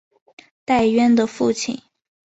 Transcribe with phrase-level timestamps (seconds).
[0.65, 1.79] 戴渊的父亲。